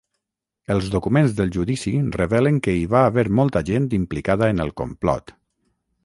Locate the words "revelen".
2.15-2.57